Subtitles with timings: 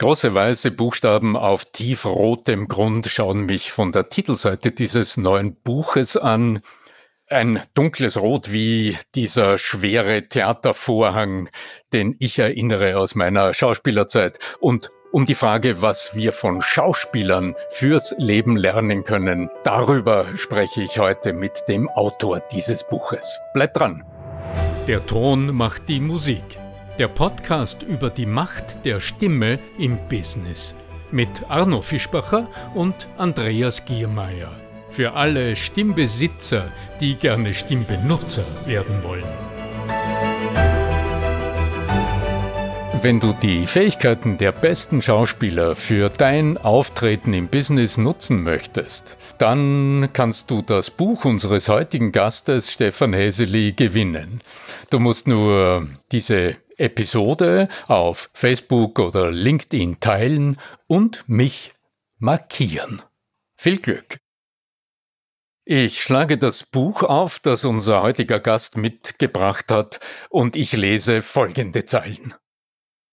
[0.00, 6.62] Große weiße Buchstaben auf tiefrotem Grund schauen mich von der Titelseite dieses neuen Buches an.
[7.28, 11.50] Ein dunkles Rot wie dieser schwere Theatervorhang,
[11.92, 14.38] den ich erinnere aus meiner Schauspielerzeit.
[14.58, 20.98] Und um die Frage, was wir von Schauspielern fürs Leben lernen können, darüber spreche ich
[20.98, 23.38] heute mit dem Autor dieses Buches.
[23.52, 24.02] Bleibt dran!
[24.86, 26.58] Der Ton macht die Musik.
[27.00, 30.74] Der Podcast über die Macht der Stimme im Business
[31.10, 34.54] mit Arno Fischbacher und Andreas Giermeier.
[34.90, 39.24] Für alle Stimmbesitzer, die gerne Stimmbenutzer werden wollen.
[43.00, 50.10] Wenn du die Fähigkeiten der besten Schauspieler für dein Auftreten im Business nutzen möchtest, dann
[50.12, 54.42] kannst du das Buch unseres heutigen Gastes Stefan Häseli gewinnen.
[54.90, 61.72] Du musst nur diese Episode auf Facebook oder LinkedIn teilen und mich
[62.18, 63.02] markieren.
[63.56, 64.18] Viel Glück!
[65.64, 71.84] Ich schlage das Buch auf, das unser heutiger Gast mitgebracht hat, und ich lese folgende
[71.84, 72.34] Zeilen.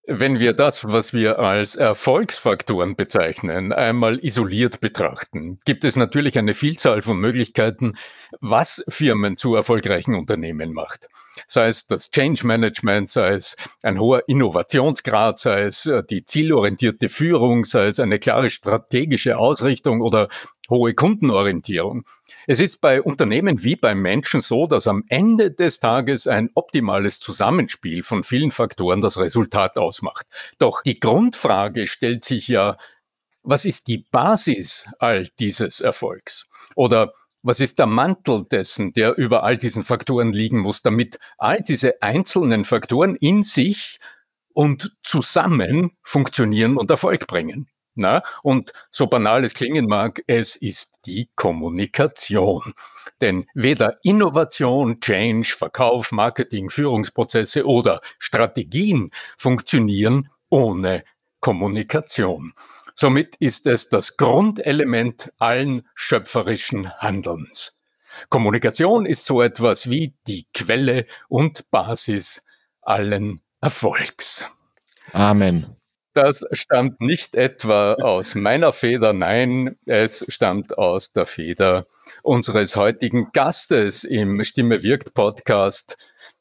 [0.09, 6.53] Wenn wir das, was wir als Erfolgsfaktoren bezeichnen, einmal isoliert betrachten, gibt es natürlich eine
[6.53, 7.97] Vielzahl von Möglichkeiten,
[8.39, 11.09] was Firmen zu erfolgreichen Unternehmen macht.
[11.45, 17.09] Sei es das Change Management, sei es ein hoher Innovationsgrad, sei es äh, die zielorientierte
[17.09, 20.29] Führung, sei es eine klare strategische Ausrichtung oder
[20.69, 22.05] hohe Kundenorientierung.
[22.49, 27.19] Es ist bei Unternehmen wie beim Menschen so, dass am Ende des Tages ein optimales
[27.19, 30.25] Zusammenspiel von vielen Faktoren das Resultat ausmacht.
[30.57, 32.77] Doch die Grundfrage stellt sich ja,
[33.43, 36.47] was ist die Basis all dieses Erfolgs?
[36.77, 37.11] Oder
[37.43, 42.01] was ist der Mantel dessen, der über all diesen Faktoren liegen muss, damit all diese
[42.01, 43.99] einzelnen Faktoren in sich
[44.53, 47.69] und zusammen funktionieren und Erfolg bringen?
[47.97, 48.21] Na?
[48.43, 52.73] Und so banal es klingen mag, es ist die Kommunikation.
[53.21, 61.03] Denn weder Innovation, Change, Verkauf, Marketing, Führungsprozesse oder Strategien funktionieren ohne
[61.39, 62.53] Kommunikation.
[62.95, 67.79] Somit ist es das Grundelement allen schöpferischen Handelns.
[68.29, 72.43] Kommunikation ist so etwas wie die Quelle und Basis
[72.81, 74.47] allen Erfolgs.
[75.13, 75.76] Amen.
[76.17, 81.85] Das stammt nicht etwa aus meiner Feder, nein, es stammt aus der Feder
[82.23, 85.95] unseres heutigen Gastes im Stimme wirkt Podcast.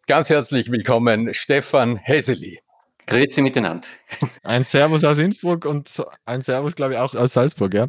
[0.07, 2.61] Ganz herzlich willkommen, Stefan Heseli.
[3.07, 3.87] Grüezi miteinander.
[4.43, 5.89] Ein Servus aus Innsbruck und
[6.25, 7.87] ein Servus, glaube ich, auch aus Salzburg, ja.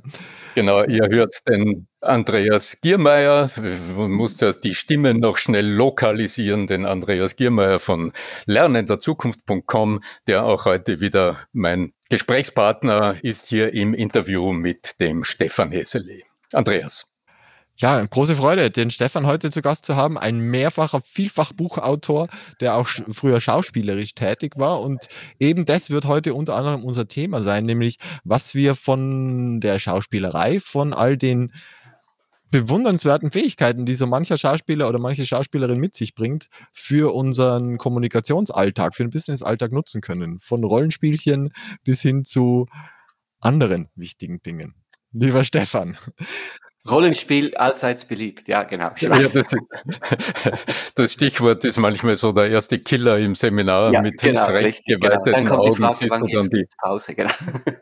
[0.53, 3.49] Genau, ihr hört den Andreas Giermeier.
[3.95, 8.13] Man muss das die Stimme noch schnell lokalisieren, den Andreas Giermeier von
[8.45, 16.21] lernenderzukunft.com, der auch heute wieder mein Gesprächspartner ist hier im Interview mit dem Stefan Hesele.
[16.53, 17.16] Andreas.
[17.79, 20.17] Ja, große Freude, den Stefan heute zu Gast zu haben.
[20.17, 22.27] Ein mehrfacher Vielfachbuchautor,
[22.59, 24.81] der auch früher schauspielerisch tätig war.
[24.81, 25.07] Und
[25.39, 30.59] eben das wird heute unter anderem unser Thema sein, nämlich was wir von der Schauspielerei,
[30.59, 31.51] von all den
[32.49, 38.95] bewundernswerten Fähigkeiten, die so mancher Schauspieler oder manche Schauspielerin mit sich bringt, für unseren Kommunikationsalltag,
[38.95, 40.39] für den Businessalltag nutzen können.
[40.39, 41.51] Von Rollenspielchen
[41.83, 42.65] bis hin zu
[43.39, 44.73] anderen wichtigen Dingen.
[45.11, 45.95] Lieber Stefan,
[46.89, 48.91] Rollenspiel allseits beliebt, ja, genau.
[48.99, 49.55] Ja, das, ist,
[50.95, 55.45] das, Stichwort ist manchmal so der erste Killer im Seminar ja, mit genau, recht geweiteten
[55.45, 55.49] genau.
[55.49, 55.75] dann Augen.
[55.75, 57.31] Frage, wann dann die Pause, genau.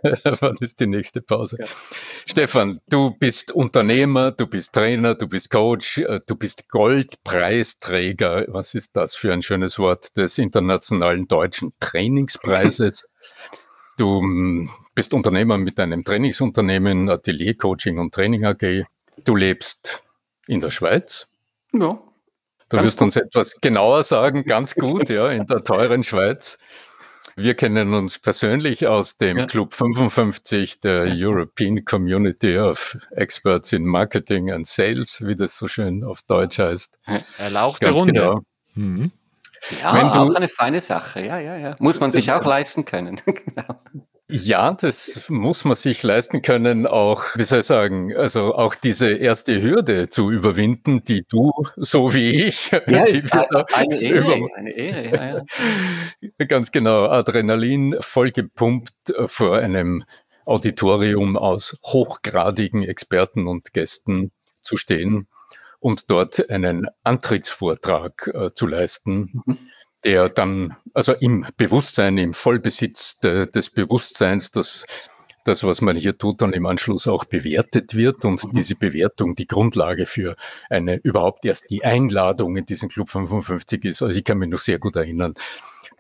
[0.40, 1.58] wann ist die nächste Pause?
[1.60, 1.66] Ja.
[2.26, 8.46] Stefan, du bist Unternehmer, du bist Trainer, du bist Coach, äh, du bist Goldpreisträger.
[8.48, 13.08] Was ist das für ein schönes Wort des internationalen deutschen Trainingspreises?
[13.98, 18.86] Du hm, bist Unternehmer mit einem Trainingsunternehmen, Atelier Coaching und Training AG.
[19.24, 20.04] Du lebst
[20.48, 21.28] in der Schweiz.
[21.74, 22.00] Ja.
[22.70, 26.58] Du wirst uns etwas genauer sagen, ganz gut, ja, in der teuren Schweiz.
[27.38, 29.46] Wir kennen uns persönlich aus dem ja.
[29.46, 36.06] Club 55 der European Community of Experts in Marketing and Sales, wie das so schön
[36.06, 36.98] auf Deutsch heißt.
[37.38, 38.14] Erlauchte Runde.
[38.14, 38.42] Genau.
[38.76, 39.12] Mhm.
[39.82, 41.76] Ja, Wenn du, auch eine feine Sache, ja, ja, ja.
[41.80, 43.20] Muss man sich auch leisten können.
[43.26, 43.82] genau.
[44.28, 49.12] Ja, das muss man sich leisten können, auch, wie soll ich sagen, also auch diese
[49.12, 55.16] erste Hürde zu überwinden, die du, so wie ich, ja, ist eine Ehre, eine Ehre,
[55.16, 55.44] ja,
[56.38, 56.46] ja.
[56.48, 60.04] Ganz genau, Adrenalin vollgepumpt vor einem
[60.46, 65.28] Auditorium aus hochgradigen Experten und Gästen zu stehen
[65.80, 69.44] und dort einen Antrittsvortrag äh, zu leisten.
[69.46, 69.70] Mhm
[70.06, 74.86] der dann, also im Bewusstsein, im Vollbesitz de, des Bewusstseins, dass
[75.46, 78.52] das, was man hier tut, dann im Anschluss auch bewertet wird und mhm.
[78.54, 80.36] diese Bewertung die Grundlage für
[80.70, 84.02] eine überhaupt erst die Einladung in diesen Club 55 ist.
[84.02, 85.36] Also ich kann mich noch sehr gut erinnern.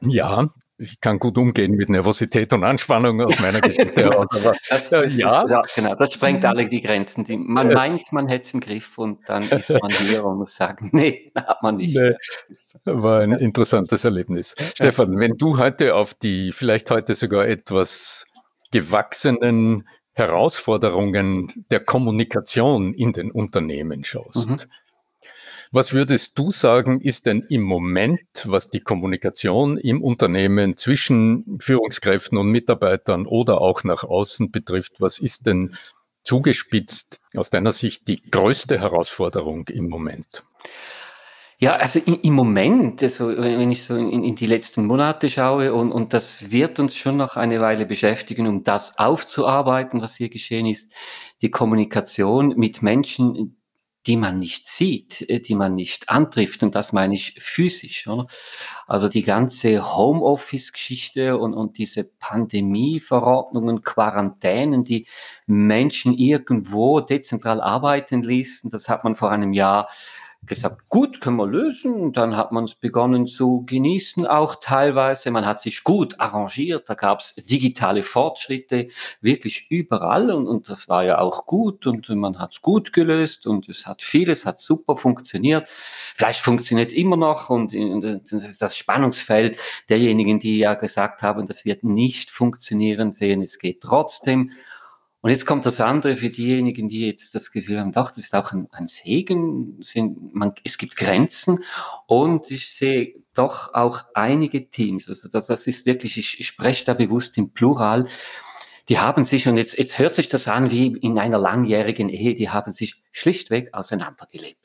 [0.01, 0.47] Ja,
[0.77, 4.27] ich kann gut umgehen mit Nervosität und Anspannung aus meiner Geschichte heraus.
[4.69, 5.45] Das, äh, ja.
[5.47, 5.61] ja.
[5.73, 7.25] genau, das sprengt alle die Grenzen.
[7.25, 7.75] Die, man ja.
[7.75, 11.31] meint, man hätte es im Griff und dann ist man hier und muss sagen, nee,
[11.35, 11.95] hat man nicht.
[11.95, 12.15] Nee.
[12.85, 14.55] War ein interessantes Erlebnis.
[14.73, 18.25] Stefan, wenn du heute auf die vielleicht heute sogar etwas
[18.71, 24.57] gewachsenen Herausforderungen der Kommunikation in den Unternehmen schaust, mhm.
[25.75, 32.37] Was würdest du sagen, ist denn im Moment, was die Kommunikation im Unternehmen zwischen Führungskräften
[32.37, 35.75] und Mitarbeitern oder auch nach außen betrifft, was ist denn
[36.23, 40.45] zugespitzt aus deiner Sicht die größte Herausforderung im Moment?
[41.57, 45.91] Ja, also im Moment, also wenn ich so in, in, die letzten Monate schaue und,
[45.91, 50.67] und das wird uns schon noch eine Weile beschäftigen, um das aufzuarbeiten, was hier geschehen
[50.67, 50.93] ist,
[51.41, 53.57] die Kommunikation mit Menschen,
[54.07, 56.63] die man nicht sieht, äh, die man nicht antrifft.
[56.63, 58.07] Und das meine ich physisch.
[58.07, 58.27] Oder?
[58.87, 65.07] Also die ganze Homeoffice-Geschichte und, und diese Pandemie-Verordnungen, Quarantänen, die
[65.47, 69.89] Menschen irgendwo dezentral arbeiten ließen, das hat man vor einem Jahr
[70.45, 71.93] gesagt, gut, können wir lösen.
[71.93, 75.31] Und dann hat man es begonnen zu genießen, auch teilweise.
[75.31, 76.89] Man hat sich gut arrangiert.
[76.89, 78.87] Da gab es digitale Fortschritte
[79.21, 80.31] wirklich überall.
[80.31, 81.87] Und, und das war ja auch gut.
[81.87, 83.47] Und man hat es gut gelöst.
[83.47, 85.67] Und es hat vieles, hat super funktioniert.
[85.67, 87.49] Vielleicht funktioniert immer noch.
[87.49, 89.57] Und das ist das Spannungsfeld
[89.89, 94.51] derjenigen, die ja gesagt haben, das wird nicht funktionieren, sehen, es geht trotzdem.
[95.25, 98.35] Und jetzt kommt das andere für diejenigen, die jetzt das Gefühl haben, doch, das ist
[98.35, 101.63] auch ein, ein Segen, sind, man, es gibt Grenzen.
[102.05, 106.85] Und ich sehe doch auch einige Teams, also das, das ist wirklich, ich, ich spreche
[106.85, 108.07] da bewusst im Plural,
[108.87, 112.35] die haben sich, und jetzt, jetzt hört sich das an wie in einer langjährigen Ehe,
[112.35, 114.61] die haben sich schlichtweg auseinandergelebt.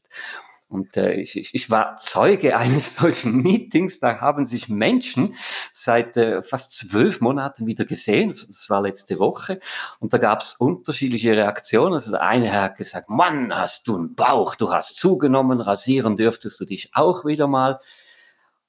[0.70, 3.98] Und äh, ich, ich war Zeuge eines solchen Meetings.
[3.98, 5.34] Da haben sich Menschen
[5.72, 8.28] seit äh, fast zwölf Monaten wieder gesehen.
[8.28, 9.58] Das war letzte Woche.
[9.98, 11.94] Und da gab es unterschiedliche Reaktionen.
[11.94, 16.60] Also der eine hat gesagt, Mann, hast du einen Bauch, du hast zugenommen, rasieren dürftest
[16.60, 17.80] du dich auch wieder mal.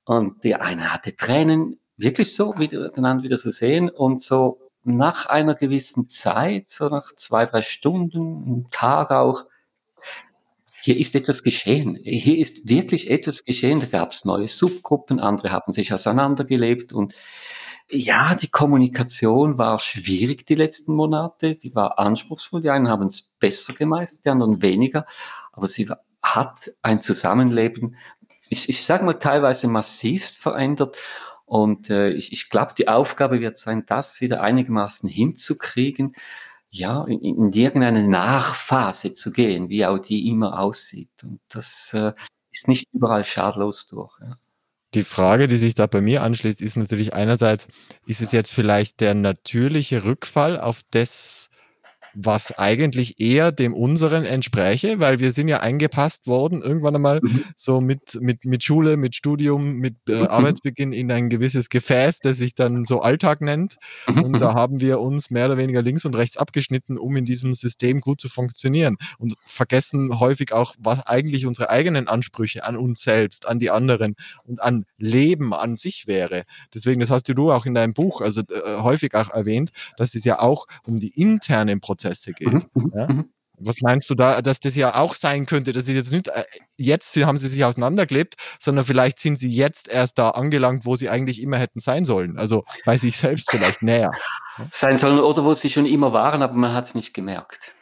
[0.03, 3.91] Und der eine hatte Tränen, wirklich so, wieder, miteinander wieder zu sehen.
[3.91, 9.45] Und so nach einer gewissen Zeit, so nach zwei, drei Stunden, einem Tag auch,
[10.81, 11.99] hier ist etwas geschehen.
[12.03, 13.79] Hier ist wirklich etwas geschehen.
[13.79, 17.13] Da gab es neue Subgruppen, andere haben sich auseinandergelebt und
[17.93, 21.55] ja, die Kommunikation war schwierig die letzten Monate.
[21.55, 22.61] Die war anspruchsvoll.
[22.61, 25.05] Die einen haben es besser gemeistert, die anderen weniger.
[25.51, 25.89] Aber sie
[26.23, 27.97] hat ein Zusammenleben,
[28.49, 30.97] ich, ich sage mal, teilweise massivst verändert.
[31.45, 36.13] Und äh, ich, ich glaube, die Aufgabe wird sein, das wieder einigermaßen hinzukriegen
[36.71, 41.11] ja, in, in irgendeine Nachphase zu gehen, wie auch die immer aussieht.
[41.23, 42.13] Und das äh,
[42.51, 44.19] ist nicht überall schadlos durch.
[44.21, 44.37] Ja.
[44.93, 47.67] Die Frage, die sich da bei mir anschließt, ist natürlich einerseits,
[48.05, 51.49] ist es jetzt vielleicht der natürliche Rückfall auf das,
[52.13, 57.43] was eigentlich eher dem unseren entspräche, weil wir sind ja eingepasst worden, irgendwann einmal mhm.
[57.55, 60.27] so mit, mit, mit Schule, mit Studium, mit äh, mhm.
[60.27, 63.77] Arbeitsbeginn in ein gewisses Gefäß, das sich dann so Alltag nennt.
[64.07, 64.23] Mhm.
[64.23, 67.55] Und da haben wir uns mehr oder weniger links und rechts abgeschnitten, um in diesem
[67.55, 73.01] System gut zu funktionieren und vergessen häufig auch, was eigentlich unsere eigenen Ansprüche an uns
[73.01, 76.43] selbst, an die anderen und an Leben an sich wäre.
[76.73, 80.25] Deswegen, das hast du auch in deinem Buch also äh, häufig auch erwähnt, dass es
[80.25, 82.53] ja auch um die internen Prozesse Prozesse geht.
[82.53, 83.07] Mhm, mhm, ja?
[83.07, 83.29] Mhm.
[83.63, 86.43] Was meinst du da, dass das ja auch sein könnte, dass sie jetzt nicht, äh,
[86.77, 91.09] jetzt haben sie sich auseinandergelebt, sondern vielleicht sind sie jetzt erst da angelangt, wo sie
[91.09, 92.39] eigentlich immer hätten sein sollen.
[92.39, 94.11] Also bei sich selbst vielleicht näher.
[94.71, 97.73] Sein sollen oder wo sie schon immer waren, aber man hat es nicht gemerkt.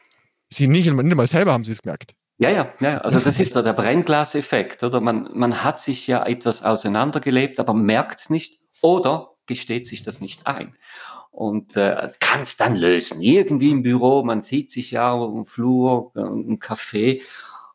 [0.49, 2.13] Sie nicht, nicht mal selber haben sie es gemerkt.
[2.39, 2.97] Ja, ja, ja.
[2.99, 4.99] Also das ist der Brennglaseffekt, oder?
[4.99, 10.19] Man, man hat sich ja etwas auseinandergelebt, aber merkt es nicht oder gesteht sich das
[10.19, 10.75] nicht ein
[11.39, 13.21] und äh, kann es dann lösen.
[13.21, 17.21] Irgendwie im Büro, man sieht sich ja im Flur, äh, im Café.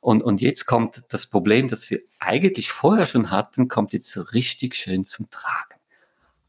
[0.00, 4.20] Und, und jetzt kommt das Problem, das wir eigentlich vorher schon hatten, kommt jetzt so
[4.20, 5.80] richtig schön zum Tragen.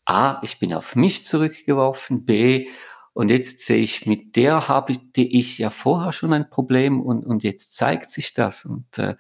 [0.04, 2.26] A, ich bin auf mich zurückgeworfen.
[2.26, 2.68] B,
[3.14, 7.46] und jetzt sehe ich, mit der habe ich ja vorher schon ein Problem und, und
[7.46, 8.66] jetzt zeigt sich das.
[8.66, 9.16] Und äh,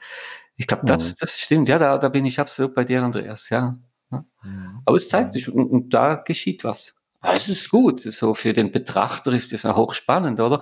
[0.58, 1.16] ich glaube, das, mhm.
[1.22, 1.70] das stimmt.
[1.70, 3.50] Ja, da, da bin ich absolut bei dir, Andreas.
[3.50, 3.78] Ja.
[4.12, 4.26] ja.
[4.44, 4.82] Mhm.
[4.84, 6.95] Aber es zeigt sich und, und da geschieht was
[7.26, 8.02] Ja, es ist gut.
[8.02, 10.62] So für den Betrachter ist das auch hochspannend, oder?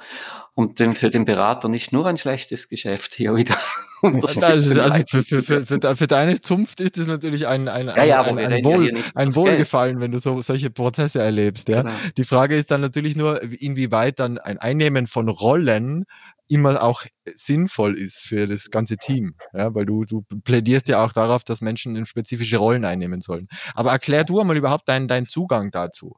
[0.54, 3.58] Und für den Berater nicht nur ein schlechtes Geschäft hier wieder.
[4.02, 8.22] also, also für, für, für, für, deine Zunft ist es natürlich ein, ein, ja, ja,
[8.22, 11.68] ein, ein, Wohl, ein Wohlgefallen, wenn du so, solche Prozesse erlebst.
[11.68, 11.82] Ja?
[11.82, 11.94] Genau.
[12.16, 16.06] Die Frage ist dann natürlich nur, inwieweit dann ein Einnehmen von Rollen
[16.48, 17.04] immer auch
[17.34, 19.36] sinnvoll ist für das ganze Team.
[19.54, 23.48] Ja, weil du, du plädierst ja auch darauf, dass Menschen spezifische Rollen einnehmen sollen.
[23.74, 26.16] Aber erklär du einmal überhaupt deinen, deinen Zugang dazu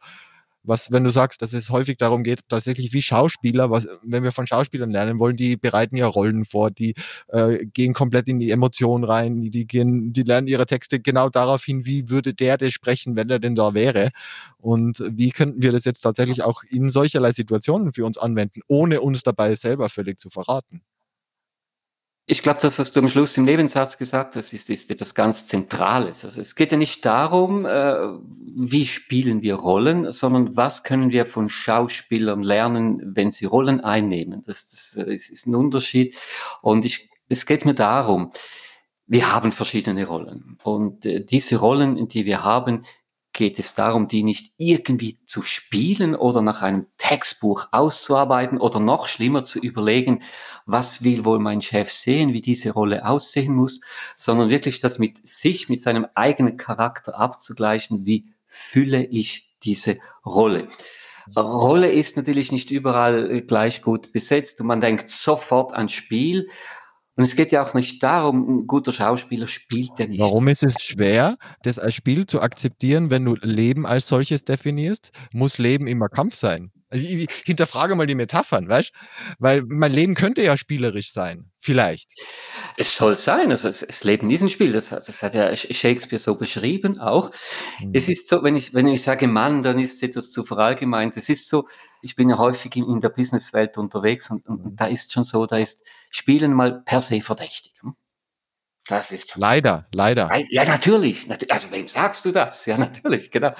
[0.65, 4.31] was, wenn du sagst, dass es häufig darum geht, tatsächlich wie Schauspieler, was, wenn wir
[4.31, 6.93] von Schauspielern lernen wollen, die bereiten ja Rollen vor, die
[7.29, 11.63] äh, gehen komplett in die Emotionen rein, die, gehen, die lernen ihre Texte genau darauf
[11.63, 14.09] hin, wie würde der der sprechen, wenn er denn da wäre.
[14.57, 19.01] Und wie könnten wir das jetzt tatsächlich auch in solcherlei Situationen für uns anwenden, ohne
[19.01, 20.81] uns dabei selber völlig zu verraten?
[22.27, 25.45] Ich glaube, das, was du am Schluss im Nebensatz gesagt hast, ist, ist etwas ganz
[25.45, 26.25] Zentrales.
[26.25, 27.95] Also es geht ja nicht darum, äh,
[28.57, 34.41] wie spielen wir Rollen, sondern was können wir von Schauspielern lernen, wenn sie Rollen einnehmen.
[34.43, 36.15] Das, das, das äh, ist ein Unterschied.
[36.63, 38.31] Und ich, es geht mir darum,
[39.05, 40.57] wir haben verschiedene Rollen.
[40.63, 42.85] Und äh, diese Rollen, die wir haben,
[43.35, 49.07] geht es darum, die nicht irgendwie zu spielen oder nach einem Textbuch auszuarbeiten oder noch
[49.07, 50.23] schlimmer zu überlegen,
[50.65, 53.81] was will wohl mein Chef sehen, wie diese Rolle aussehen muss,
[54.15, 60.69] sondern wirklich das mit sich, mit seinem eigenen Charakter abzugleichen, wie fülle ich diese Rolle.
[61.35, 66.47] Rolle ist natürlich nicht überall gleich gut besetzt und man denkt sofort an Spiel,
[67.15, 70.19] und es geht ja auch nicht darum, ein guter Schauspieler spielt ja nicht.
[70.19, 75.11] Warum ist es schwer, das als Spiel zu akzeptieren, wenn du Leben als solches definierst?
[75.31, 76.71] Muss Leben immer Kampf sein?
[76.95, 78.91] Also ich hinterfrage mal die Metaphern, weißt
[79.39, 81.51] Weil mein Leben könnte ja spielerisch sein.
[81.59, 82.09] Vielleicht.
[82.77, 83.51] Es soll sein.
[83.51, 84.71] Also es, es Leben ist ein Spiel.
[84.71, 87.31] Das, das hat ja Shakespeare so beschrieben auch.
[87.79, 87.91] Mhm.
[87.93, 91.17] Es ist so, wenn ich, wenn ich sage Mann, dann ist es etwas zu verallgemeint.
[91.17, 91.67] Es ist so,
[92.01, 95.23] ich bin ja häufig in, in der Businesswelt unterwegs und, und, und da ist schon
[95.23, 97.73] so, da ist Spielen mal per se verdächtig.
[97.81, 97.95] Hm?
[98.87, 100.29] Das ist schon leider, leider.
[100.49, 101.27] Ja, natürlich.
[101.49, 102.65] Also wem sagst du das?
[102.67, 103.51] Ja, natürlich, genau.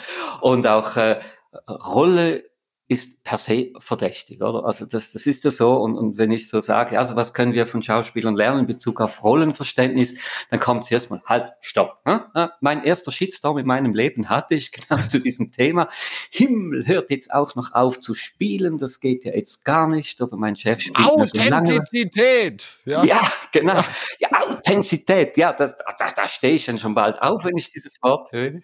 [0.42, 1.20] Und auch äh,
[1.68, 2.44] Rolle
[2.88, 4.64] ist per se verdächtig, oder?
[4.64, 5.78] Also das, das ist ja so.
[5.78, 9.02] Und, und wenn ich so sage, also was können wir von Schauspielern lernen in Bezug
[9.02, 10.20] auf Rollenverständnis,
[10.52, 11.98] dann kommt zuerst mal, halt, stopp.
[12.06, 12.22] Hm?
[12.62, 15.88] Mein erster Shitstorm in meinem Leben hatte ich genau zu diesem Thema.
[16.30, 20.22] Himmel hört jetzt auch noch auf zu spielen, das geht ja jetzt gar nicht.
[20.22, 22.82] Oder mein Chef spielt Authentizität!
[22.86, 23.04] Ja.
[23.04, 23.20] ja,
[23.52, 23.84] genau.
[24.20, 28.02] Ja, Authentizität, ja, das, da, da stehe ich dann schon bald auf, wenn ich dieses
[28.04, 28.60] Wort höre.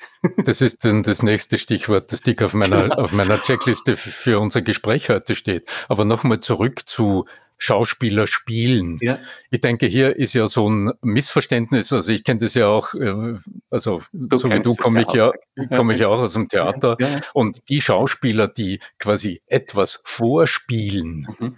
[0.45, 2.95] Das ist dann das nächste Stichwort, das dick auf meiner, genau.
[2.95, 5.67] auf meiner Checkliste für unser Gespräch heute steht.
[5.87, 7.25] Aber nochmal zurück zu
[7.61, 8.97] Schauspieler spielen.
[9.01, 9.19] Ja.
[9.51, 11.93] Ich denke, hier ist ja so ein Missverständnis.
[11.93, 13.35] Also ich kenne das ja auch, äh,
[13.69, 15.31] also du so wie du komme ich ja,
[15.75, 16.97] komme ich auch aus dem Theater.
[16.99, 17.07] Ja.
[17.33, 21.55] Und die Schauspieler, die quasi etwas vorspielen, mhm.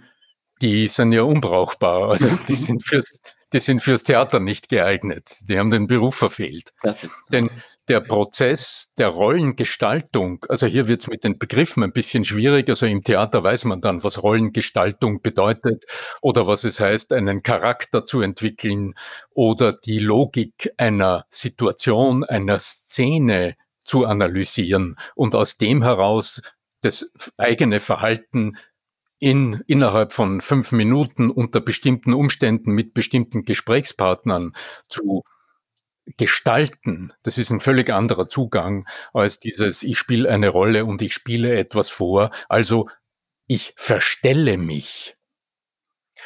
[0.60, 2.10] die sind ja unbrauchbar.
[2.10, 5.36] Also die sind fürs, die sind fürs Theater nicht geeignet.
[5.48, 6.72] Die haben den Beruf verfehlt.
[6.82, 7.50] Das ist Denn
[7.88, 12.86] der Prozess der Rollengestaltung, also hier wird es mit den Begriffen ein bisschen schwierig, also
[12.86, 15.84] im Theater weiß man dann, was Rollengestaltung bedeutet
[16.22, 18.94] oder was es heißt, einen Charakter zu entwickeln
[19.30, 26.40] oder die Logik einer Situation, einer Szene zu analysieren und aus dem heraus
[26.80, 28.56] das eigene Verhalten
[29.18, 34.54] in, innerhalb von fünf Minuten unter bestimmten Umständen mit bestimmten Gesprächspartnern
[34.88, 35.22] zu
[36.18, 41.14] gestalten, das ist ein völlig anderer Zugang als dieses, ich spiele eine Rolle und ich
[41.14, 42.88] spiele etwas vor, also
[43.46, 45.16] ich verstelle mich.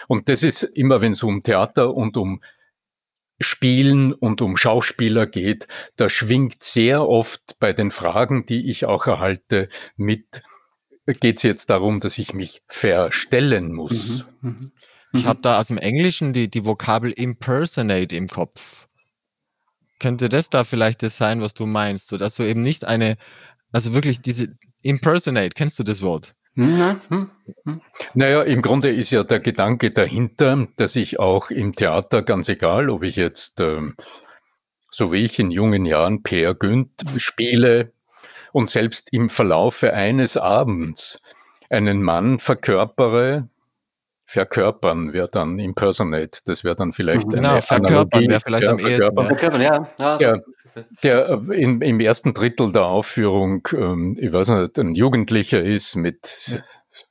[0.06, 2.42] Und das ist immer, wenn es um Theater und um
[3.40, 9.06] Spielen und um Schauspieler geht, da schwingt sehr oft bei den Fragen, die ich auch
[9.06, 10.42] erhalte, mit,
[11.14, 14.26] geht es jetzt darum, dass ich mich verstellen muss.
[14.40, 14.70] Mhm, mh.
[15.12, 18.88] Ich habe da aus dem Englischen die, die Vokabel impersonate im Kopf
[19.98, 23.16] könnte das da vielleicht das sein, was du meinst, so dass du eben nicht eine,
[23.72, 24.48] also wirklich diese
[24.82, 26.34] impersonate, kennst du das Wort?
[26.54, 27.00] Mhm.
[27.08, 27.80] Mhm.
[28.14, 32.90] Naja, im Grunde ist ja der Gedanke dahinter, dass ich auch im Theater, ganz egal,
[32.90, 33.94] ob ich jetzt, ähm,
[34.90, 37.92] so wie ich in jungen Jahren Per Günd spiele
[38.52, 41.18] und selbst im Verlaufe eines Abends
[41.70, 43.48] einen Mann verkörpere,
[44.28, 46.40] verkörpern wäre dann impersonate.
[46.44, 49.26] Das wäre dann vielleicht genau, eine verkörpern wäre vielleicht ja, am ehesten.
[49.26, 49.86] Verkörpern, ja.
[49.98, 50.34] ja, ja
[51.02, 55.96] der äh, in, im ersten Drittel der Aufführung, ähm, ich weiß nicht, ein Jugendlicher ist
[55.96, 56.62] mit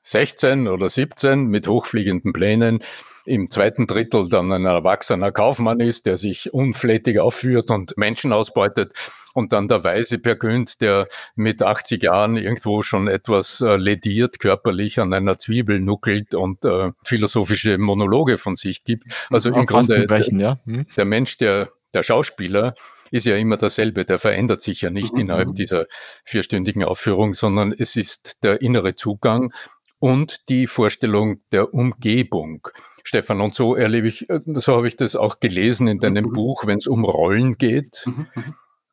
[0.03, 2.83] 16 oder 17 mit hochfliegenden Plänen
[3.27, 8.93] im zweiten Drittel dann ein erwachsener Kaufmann ist, der sich unflätig aufführt und Menschen ausbeutet
[9.33, 14.99] und dann der weise Pergünd, der mit 80 Jahren irgendwo schon etwas äh, lediert, körperlich
[14.99, 19.09] an einer Zwiebel nuckelt und äh, philosophische Monologe von sich gibt.
[19.29, 20.59] Also im Grunde ja.
[20.65, 20.85] hm.
[20.95, 22.75] der Mensch, der der Schauspieler
[23.11, 25.21] ist ja immer derselbe, der verändert sich ja nicht mhm.
[25.21, 25.85] innerhalb dieser
[26.23, 29.53] vierstündigen Aufführung, sondern es ist der innere Zugang
[29.99, 32.67] und die Vorstellung der Umgebung.
[33.03, 36.33] Stefan, und so erlebe ich, äh, so habe ich das auch gelesen in deinem mhm.
[36.33, 38.03] Buch, wenn es um Rollen geht.
[38.05, 38.27] Mhm.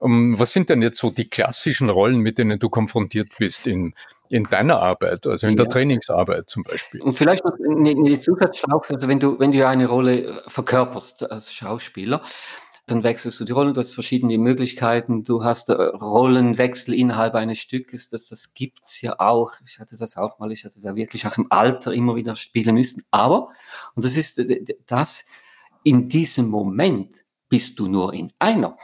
[0.01, 3.95] Um, was sind denn jetzt so die klassischen Rollen, mit denen du konfrontiert bist in,
[4.29, 5.63] in deiner Arbeit, also in ja.
[5.63, 7.01] der Trainingsarbeit zum Beispiel?
[7.01, 12.23] Und vielleicht noch eine Zusatzschlaufe, also wenn du, wenn du eine Rolle verkörperst als Schauspieler,
[12.87, 17.59] dann wechselst du die Rollen, du hast verschiedene Möglichkeiten, du hast äh, Rollenwechsel innerhalb eines
[17.59, 19.53] Stückes, das, das gibt's ja auch.
[19.67, 22.75] Ich hatte das auch mal, ich hatte da wirklich auch im Alter immer wieder spielen
[22.75, 23.03] müssen.
[23.11, 23.49] Aber,
[23.95, 24.41] und das ist
[24.87, 25.25] das,
[25.83, 28.77] in diesem Moment bist du nur in einer.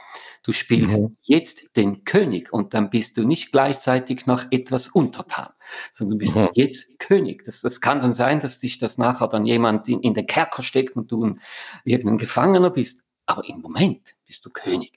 [0.43, 1.17] Du spielst mhm.
[1.21, 5.49] jetzt den König und dann bist du nicht gleichzeitig noch etwas untertan,
[5.91, 6.49] sondern du bist mhm.
[6.55, 7.43] jetzt König.
[7.43, 10.63] Das, das kann dann sein, dass dich das nachher dann jemand in, in den Kerker
[10.63, 11.41] steckt und du ein,
[11.83, 14.93] irgendein Gefangener bist aber im Moment bist du König.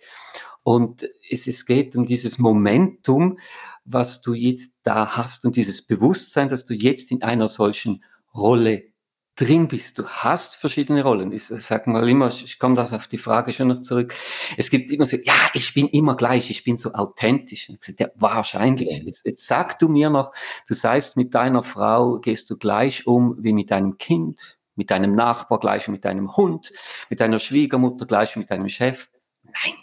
[0.63, 3.39] Und es, es geht um dieses Momentum,
[3.85, 8.03] was du jetzt da hast und dieses Bewusstsein, dass du jetzt in einer solchen
[8.35, 8.95] Rolle
[9.37, 9.99] drin bist.
[9.99, 11.33] Du hast verschiedene Rollen.
[11.33, 14.15] Ich sage mal immer, ich komme das auf die Frage schon noch zurück.
[14.57, 17.69] Es gibt immer so, ja, ich bin immer gleich, ich bin so authentisch.
[17.69, 19.03] Und ich sage, ja, wahrscheinlich.
[19.05, 20.33] Jetzt, jetzt sag du mir noch,
[20.69, 25.15] du seist mit deiner Frau, gehst du gleich um wie mit deinem Kind, mit deinem
[25.15, 26.73] Nachbar gleich mit deinem Hund,
[27.11, 29.11] mit deiner Schwiegermutter gleich mit deinem Chef.
[29.43, 29.75] Nein,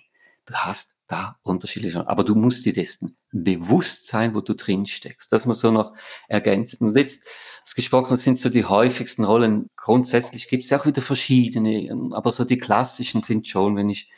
[0.45, 5.31] du hast da unterschiedliche, aber du musst dir dessen bewusst sein, wo du drin steckst.
[5.31, 5.93] Das muss so noch
[6.27, 6.87] ergänzen.
[6.87, 7.27] Und jetzt,
[7.63, 9.67] das gesprochen sind so die häufigsten Rollen.
[9.75, 14.09] Grundsätzlich gibt es auch wieder verschiedene, aber so die klassischen sind schon, wenn ich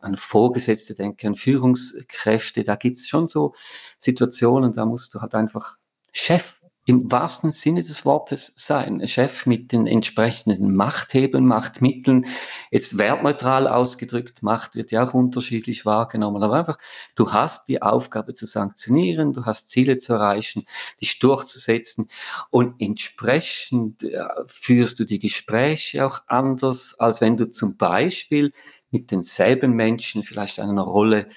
[0.00, 3.54] an Vorgesetzte denke, an Führungskräfte, da gibt es schon so
[3.98, 5.78] Situationen, da musst du halt einfach
[6.12, 9.06] Chef im wahrsten Sinne des Wortes sein.
[9.06, 12.26] Chef mit den entsprechenden Machthebeln, Machtmitteln.
[12.70, 16.42] Jetzt wertneutral ausgedrückt, Macht wird ja auch unterschiedlich wahrgenommen.
[16.42, 16.78] Aber einfach,
[17.14, 20.64] du hast die Aufgabe zu sanktionieren, du hast Ziele zu erreichen,
[21.00, 22.08] dich durchzusetzen
[22.50, 28.52] und entsprechend äh, führst du die Gespräche auch anders, als wenn du zum Beispiel
[28.90, 31.28] mit denselben Menschen vielleicht einer Rolle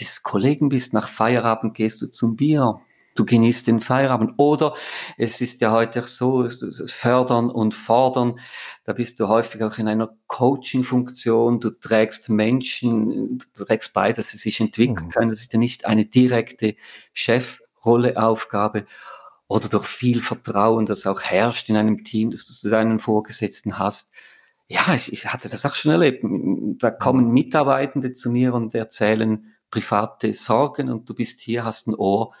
[0.00, 0.94] des Kollegen bist.
[0.94, 2.80] Nach Feierabend gehst du zum Bier
[3.18, 4.34] du genießt den Feierabend.
[4.36, 4.74] Oder
[5.16, 6.48] es ist ja heute auch so,
[6.86, 8.38] fördern und fordern,
[8.84, 14.28] da bist du häufig auch in einer Coaching-Funktion, du trägst Menschen, du trägst bei, dass
[14.30, 15.10] sie sich entwickeln mhm.
[15.10, 16.76] können, das ist ja nicht eine direkte
[17.12, 18.86] Chefrolle, Aufgabe
[19.48, 24.12] oder durch viel Vertrauen, das auch herrscht in einem Team, dass du deinen Vorgesetzten hast.
[24.68, 26.24] Ja, ich, ich hatte das auch schon erlebt.
[26.80, 31.94] Da kommen Mitarbeitende zu mir und erzählen private Sorgen und du bist hier, hast ein
[31.94, 32.32] Ohr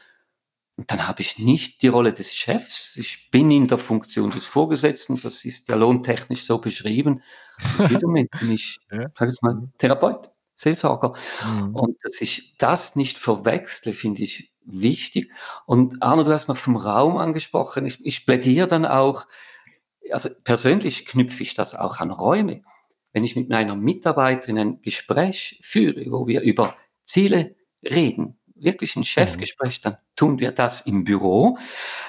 [0.76, 2.96] dann habe ich nicht die Rolle des Chefs.
[2.96, 5.18] Ich bin in der Funktion des Vorgesetzten.
[5.20, 7.22] Das ist ja lohntechnisch so beschrieben.
[7.78, 9.06] In diesem Moment bin ich, ja.
[9.18, 11.14] sag ich mal, Therapeut, Seelsorger.
[11.44, 11.74] Mhm.
[11.74, 15.30] Und dass ich das nicht verwechsle, finde ich wichtig.
[15.64, 17.86] Und Arno, du hast noch vom Raum angesprochen.
[17.86, 19.26] Ich, ich plädiere dann auch,
[20.10, 22.62] also persönlich knüpfe ich das auch an Räume.
[23.12, 29.04] Wenn ich mit meiner Mitarbeiterin ein Gespräch führe, wo wir über Ziele reden, wirklich ein
[29.04, 31.58] Chefgespräch, dann tun wir das im Büro.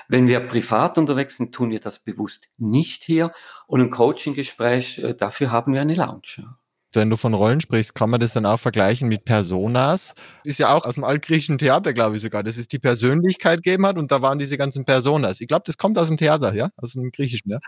[0.08, 3.32] Wenn wir privat unterwegs sind, tun wir das bewusst nicht hier.
[3.68, 6.46] Und ein Coaching-Gespräch, äh, dafür haben wir eine Lounge.
[6.94, 10.14] Wenn du von Rollen sprichst, kann man das dann auch vergleichen mit Personas.
[10.46, 13.86] Ist ja auch aus dem altgriechischen Theater, glaube ich sogar, dass es die Persönlichkeit gegeben
[13.86, 15.42] hat und da waren diese ganzen Personas.
[15.42, 17.60] Ich glaube, das kommt aus dem Theater, ja, aus dem Griechischen, ja.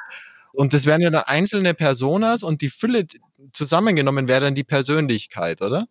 [0.54, 3.06] Und das wären ja dann einzelne Personas und die Fülle
[3.54, 5.88] zusammengenommen wäre dann die Persönlichkeit, oder?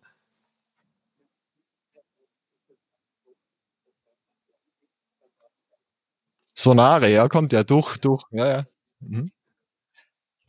[6.59, 8.63] Sonare, ja, kommt ja durch, durch, ja, ja.
[8.99, 9.31] Mhm.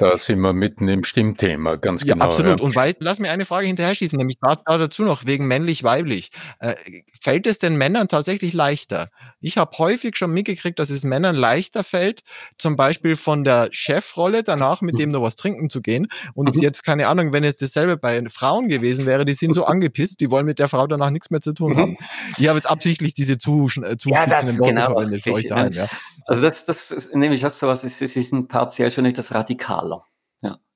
[0.00, 2.24] Da sind wir mitten im Stimmthema, ganz ja, genau.
[2.24, 2.60] Absolut.
[2.60, 2.64] Ja.
[2.64, 6.30] Und weißt, lass mir eine Frage hinterher schießen, nämlich da, dazu noch wegen männlich-weiblich.
[6.58, 6.74] Äh,
[7.20, 9.10] fällt es den Männern tatsächlich leichter?
[9.40, 12.22] Ich habe häufig schon mitgekriegt, dass es Männern leichter fällt,
[12.56, 16.06] zum Beispiel von der Chefrolle danach mit dem noch was trinken zu gehen.
[16.32, 16.62] Und mhm.
[16.62, 20.30] jetzt, keine Ahnung, wenn es dasselbe bei Frauen gewesen wäre, die sind so angepisst, die
[20.30, 21.98] wollen mit der Frau danach nichts mehr zu tun haben.
[22.38, 25.72] Ich habe jetzt absichtlich diese zu, äh, zuspitzenden ja, Worte genau verwendet für euch daheim.
[25.72, 25.88] Ja.
[26.26, 29.89] Also das, das ist nämlich auch so was, es ist partiell schon etwas radikaler.
[29.89, 29.89] Ja.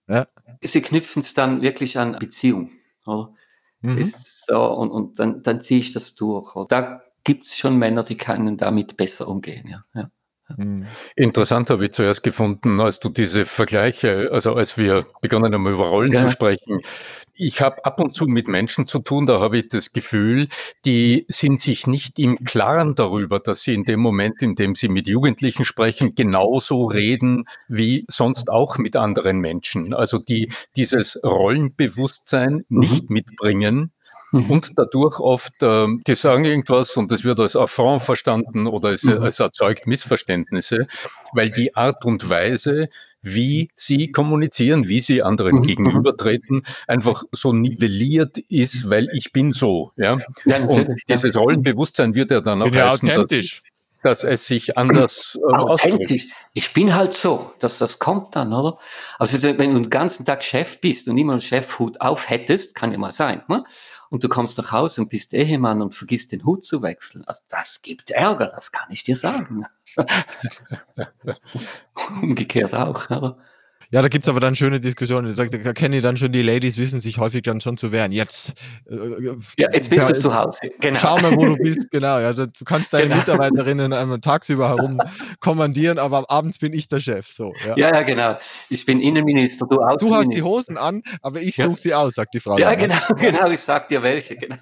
[0.08, 0.26] Ja.
[0.62, 2.70] Sie knüpfen es dann wirklich an Beziehung.
[3.06, 3.34] Oder?
[3.80, 3.98] Mhm.
[3.98, 6.56] Ist so, und, und dann, dann ziehe ich das durch.
[6.56, 6.66] Oder?
[6.66, 9.66] Da gibt es schon Männer, die können damit besser umgehen.
[9.68, 9.84] Ja.
[9.94, 10.10] ja.
[10.56, 10.86] Mhm.
[11.16, 15.88] Interessant habe ich zuerst gefunden, als du diese Vergleiche, also als wir begonnen haben, über
[15.88, 16.24] Rollen ja.
[16.24, 16.80] zu sprechen.
[17.36, 20.48] Ich habe ab und zu mit Menschen zu tun, da habe ich das Gefühl,
[20.84, 24.88] die sind sich nicht im Klaren darüber, dass sie in dem Moment, in dem sie
[24.88, 29.94] mit Jugendlichen sprechen, genauso reden wie sonst auch mit anderen Menschen.
[29.94, 32.80] Also die dieses Rollenbewusstsein mhm.
[32.80, 33.93] nicht mitbringen,
[34.34, 34.50] mhm.
[34.50, 39.04] und dadurch oft, äh, die sagen irgendwas und es wird als Affront verstanden oder es,
[39.04, 39.22] mhm.
[39.24, 40.86] es erzeugt Missverständnisse,
[41.32, 42.88] weil die Art und Weise,
[43.24, 45.62] wie sie kommunizieren, wie sie anderen mhm.
[45.62, 50.18] gegenübertreten, einfach so nivelliert ist, weil ich bin so, ja.
[50.44, 53.62] ja und dieses Rollenbewusstsein wird ja dann auch ja heißen, authentisch.
[54.02, 56.26] Dass, dass, es sich anders äh, authentisch.
[56.52, 58.78] Ich bin halt so, dass das kommt dann, oder?
[59.18, 62.92] Also wenn du den ganzen Tag Chef bist und immer einen Chefhut auf hättest, kann
[62.92, 63.64] ja mal sein, ne?
[64.14, 67.24] Und du kommst nach Hause und bist Ehemann und vergisst den Hut zu wechseln.
[67.26, 69.66] Also das gibt Ärger, das kann ich dir sagen.
[72.22, 73.10] Umgekehrt auch.
[73.10, 73.36] Oder?
[73.94, 75.36] Ja, da gibt's aber dann schöne Diskussionen.
[75.36, 78.10] Da, da kennen dann schon die Ladies, wissen sich häufig dann schon zu wehren.
[78.10, 78.54] Jetzt,
[78.90, 78.96] äh,
[79.56, 80.72] ja, jetzt bist ja, du zu Hause.
[80.80, 80.98] Genau.
[80.98, 81.92] Schau mal, wo du bist.
[81.92, 82.18] Genau.
[82.18, 83.18] Ja, du kannst deine genau.
[83.18, 85.00] Mitarbeiterinnen einmal tagsüber herum
[85.38, 87.30] kommandieren, aber abends bin ich der Chef.
[87.30, 87.76] So, ja.
[87.76, 88.36] ja, ja genau.
[88.68, 90.08] Ich bin Innenminister, du Außenminister.
[90.08, 92.58] Du hast die Hosen an, aber ich suche sie aus, sagt die Frau.
[92.58, 93.48] Ja, genau, genau.
[93.48, 94.34] Ich sag dir welche.
[94.34, 94.56] Genau.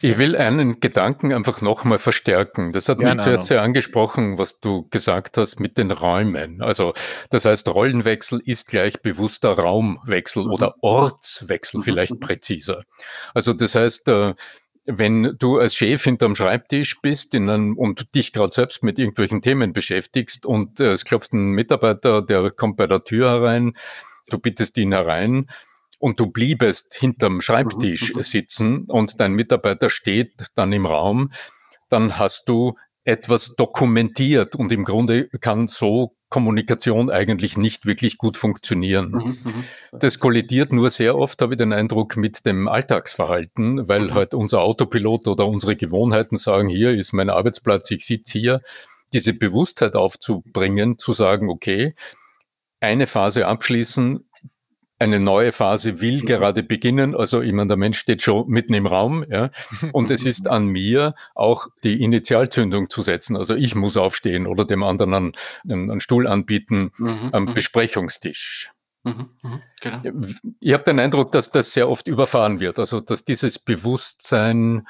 [0.00, 2.72] Ich will einen Gedanken einfach nochmal verstärken.
[2.72, 6.62] Das hat mich zuerst sehr angesprochen, was du gesagt hast mit den Räumen.
[6.62, 6.92] Also,
[7.30, 10.80] das heißt, Rollen Rollenwechsel ist gleich bewusster Raumwechsel oder mhm.
[10.82, 11.84] Ortswechsel mhm.
[11.84, 12.82] vielleicht präziser.
[13.32, 14.34] Also das heißt, äh,
[14.86, 19.40] wenn du als Chef hinterm Schreibtisch bist in einem, und dich gerade selbst mit irgendwelchen
[19.40, 23.74] Themen beschäftigst und äh, es klopft ein Mitarbeiter, der kommt bei der Tür herein,
[24.28, 25.48] du bittest ihn herein
[25.98, 28.22] und du bliebest hinterm Schreibtisch mhm.
[28.22, 31.32] sitzen und dein Mitarbeiter steht dann im Raum,
[31.88, 38.36] dann hast du etwas dokumentiert und im Grunde kann so Kommunikation eigentlich nicht wirklich gut
[38.36, 39.12] funktionieren.
[39.12, 44.06] Mhm, mhm, das kollidiert nur sehr oft, habe ich den Eindruck, mit dem Alltagsverhalten, weil
[44.06, 44.14] mhm.
[44.14, 48.60] halt unser Autopilot oder unsere Gewohnheiten sagen, hier ist mein Arbeitsplatz, ich sitze hier.
[49.12, 51.94] Diese Bewusstheit aufzubringen, zu sagen, okay,
[52.80, 54.28] eine Phase abschließen,
[55.04, 56.26] eine neue Phase will mhm.
[56.26, 57.14] gerade beginnen.
[57.14, 59.50] Also ich meine, der Mensch steht schon mitten im Raum, ja.
[59.92, 63.36] Und es ist an mir, auch die Initialzündung zu setzen.
[63.36, 65.32] Also ich muss aufstehen oder dem anderen einen,
[65.68, 67.30] einen Stuhl anbieten mhm.
[67.32, 67.54] am mhm.
[67.54, 68.70] Besprechungstisch.
[69.04, 70.00] Mhm, mhm, genau.
[70.60, 72.78] Ich habe den Eindruck, dass das sehr oft überfahren wird.
[72.78, 74.86] Also dass dieses Bewusstsein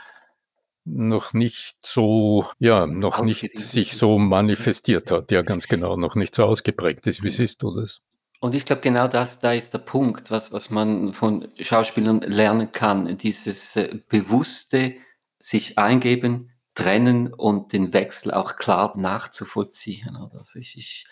[0.85, 6.35] noch nicht so, ja, noch nicht sich so manifestiert hat, ja ganz genau, noch nicht
[6.35, 7.22] so ausgeprägt ist.
[7.22, 8.03] Wie siehst du das?
[8.44, 12.72] Und ich glaube, genau das, da ist der Punkt, was, was man von Schauspielern lernen
[12.72, 13.16] kann.
[13.16, 14.96] Dieses äh, bewusste
[15.38, 20.14] sich eingeben, trennen und den Wechsel auch klar nachzuvollziehen.
[20.35, 21.07] Also ich, ich,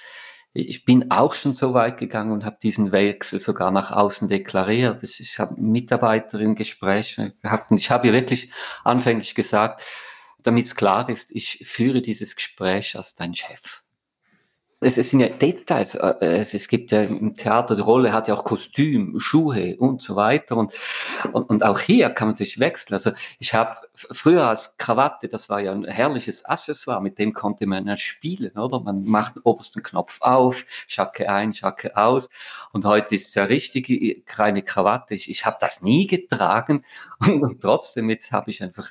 [0.53, 5.03] ich bin auch schon so weit gegangen und habe diesen Wechsel sogar nach außen deklariert.
[5.03, 8.51] Ich, ich habe Mitarbeiterin Gespräche gehabt und ich habe ihr wirklich
[8.85, 9.83] anfänglich gesagt,
[10.43, 13.82] damit es klar ist, ich führe dieses Gespräch als dein Chef
[14.83, 15.95] es, es sind ja Details.
[15.95, 20.03] Äh, es, es gibt ja im Theater, die Rolle hat ja auch Kostüm, Schuhe und
[20.03, 20.57] so weiter.
[20.57, 20.73] Und,
[21.33, 22.95] und, und auch hier kann man natürlich wechseln.
[22.95, 27.67] Also ich habe früher als Krawatte, das war ja ein herrliches Accessoire, mit dem konnte
[27.67, 28.81] man ja spielen, oder?
[28.81, 32.29] Man macht den obersten Knopf auf, Schacke ein, Schacke aus.
[32.73, 35.15] Und heute ist es ja richtig keine Krawatte.
[35.15, 36.83] Ich, ich habe das nie getragen
[37.21, 38.89] und, und trotzdem jetzt habe ich einfach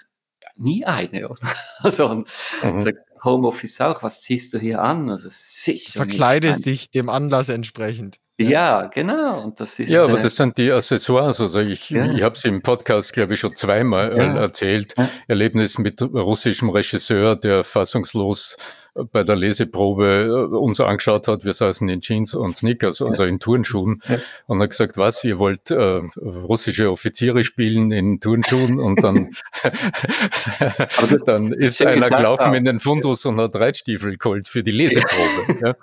[0.55, 1.29] nie eine.
[1.29, 1.39] Oder?
[1.83, 2.29] Also, und,
[2.61, 2.93] mhm.
[3.23, 5.09] Homeoffice auch, was ziehst du hier an?
[5.09, 6.05] Also sicher.
[6.05, 8.17] Verkleidest dich dem Anlass entsprechend.
[8.39, 9.43] Ja, genau.
[9.43, 11.39] Und das ist, ja, aber das sind die Accessoires.
[11.39, 12.11] Also ich, ja.
[12.11, 14.35] ich habe es im Podcast, glaube ich, schon zweimal ja.
[14.35, 14.95] erzählt.
[14.97, 15.09] Ja.
[15.27, 18.57] Erlebnis mit russischem Regisseur, der fassungslos
[18.93, 23.39] bei der Leseprobe äh, uns angeschaut hat, wir saßen in Jeans und Sneakers, also in
[23.39, 24.17] Turnschuhen, ja.
[24.47, 29.31] und hat gesagt, was, ihr wollt äh, russische Offiziere spielen in Turnschuhen und dann,
[31.25, 32.53] dann ist einer gelaufen auch.
[32.53, 35.65] in den Fundus und hat Reitstiefel geholt für die Leseprobe.
[35.65, 35.75] ja.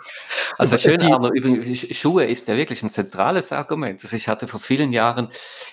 [0.58, 4.00] Also schön, aber übrigens, Schuhe ist ja wirklich ein zentrales Argument.
[4.02, 5.28] Also ich hatte vor vielen Jahren,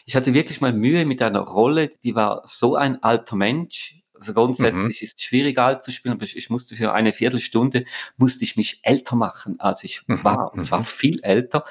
[0.05, 4.33] ich hatte wirklich mal Mühe mit einer Rolle, die war so ein alter Mensch, also
[4.33, 5.05] grundsätzlich mhm.
[5.05, 7.85] ist es schwierig alt zu spielen, aber ich, ich, musste für eine Viertelstunde,
[8.17, 10.23] musste ich mich älter machen, als ich mhm.
[10.23, 10.53] war.
[10.53, 10.85] Und zwar mhm.
[10.85, 11.63] viel älter.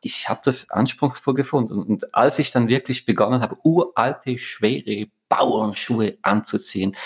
[0.00, 1.78] Ich habe das anspruchsvoll gefunden.
[1.82, 6.96] Und als ich dann wirklich begonnen habe, uralte, schwere Bauernschuhe anzuziehen,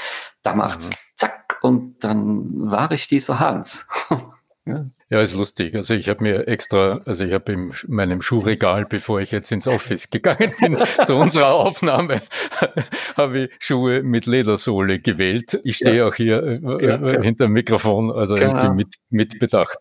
[0.43, 0.95] da macht's mhm.
[1.17, 3.89] zack und dann war ich dieser Hans.
[4.67, 4.85] ja.
[5.13, 5.75] Ja, ist lustig.
[5.75, 9.69] Also ich habe mir extra, also ich habe in meinem Schuhregal, bevor ich jetzt ins
[9.69, 12.23] Office gegangen bin, zu unserer Aufnahme,
[13.19, 15.61] habe ich Schuhe mit Ledersohle gewählt.
[15.65, 16.09] Ich stehe ja.
[16.09, 18.73] auch hier äh, ja, äh, hinter dem Mikrofon, also genau.
[18.73, 19.79] mit, mit bedacht.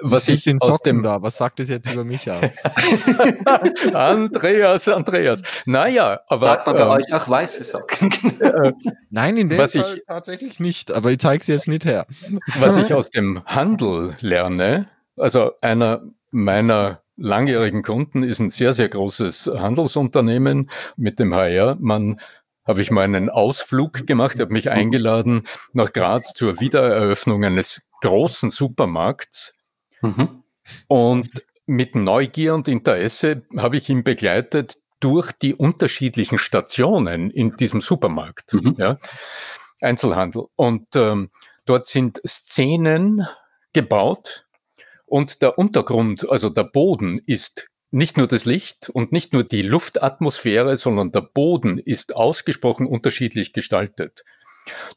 [0.00, 2.42] Was ich, ich aus dem da, was sagt es jetzt über mich aus?
[3.94, 5.42] Andreas, Andreas.
[5.66, 6.46] Naja, aber.
[6.46, 8.12] Sagt man bei ähm, euch auch weiße Socken?
[9.10, 12.06] Nein, in dem was Fall ich, tatsächlich nicht, aber ich zeige sie jetzt nicht her.
[12.58, 18.88] Was ich aus dem Handel lerne, also einer meiner langjährigen Kunden ist ein sehr, sehr
[18.88, 21.76] großes Handelsunternehmen mit dem HR.
[22.68, 28.50] Habe ich mal einen Ausflug gemacht, habe mich eingeladen nach Graz zur Wiedereröffnung eines großen
[28.50, 29.54] Supermarkts.
[30.02, 30.44] Mhm.
[30.86, 31.30] Und
[31.66, 38.52] mit Neugier und Interesse habe ich ihn begleitet durch die unterschiedlichen Stationen in diesem Supermarkt.
[38.54, 38.74] Mhm.
[38.78, 38.98] Ja,
[39.80, 40.44] Einzelhandel.
[40.56, 41.30] Und ähm,
[41.66, 43.26] dort sind Szenen
[43.72, 44.46] gebaut
[45.06, 49.62] und der Untergrund, also der Boden ist nicht nur das Licht und nicht nur die
[49.62, 54.24] Luftatmosphäre, sondern der Boden ist ausgesprochen unterschiedlich gestaltet.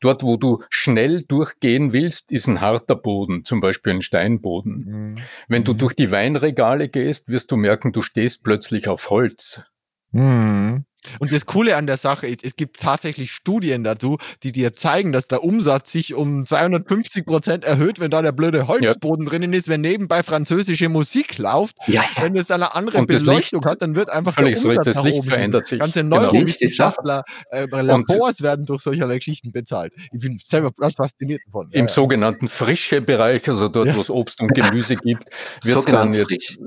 [0.02, 4.74] Dort, wo du schnell durchgehen willst, ist ein harter Boden, zum Beispiel ein Steinboden.
[4.86, 5.16] Mhm.
[5.48, 5.78] Wenn du mhm.
[5.78, 9.64] durch die Weinregale gehst, wirst du merken, du stehst plötzlich auf Holz.
[10.12, 10.86] Mhm.
[11.20, 15.12] Und das Coole an der Sache ist, es gibt tatsächlich Studien dazu, die dir zeigen,
[15.12, 19.30] dass der Umsatz sich um 250 Prozent erhöht, wenn da der blöde Holzboden ja.
[19.32, 21.76] drinnen ist, wenn nebenbei französische Musik läuft.
[21.88, 22.24] Ja, ja.
[22.24, 25.66] Wenn es eine andere Beleuchtung hat, dann wird einfach der Umsatz so, das Licht verändert
[25.66, 25.80] sich.
[25.80, 26.22] Ganze genau.
[26.22, 29.94] Neurowissenschaftler, äh, Labors werden durch solche Geschichten bezahlt.
[30.12, 31.70] Ich bin selber fasziniert davon.
[31.72, 35.26] Im sogenannten frische Bereich, also dort, wo es Obst und Gemüse gibt,
[35.64, 36.60] wird dann jetzt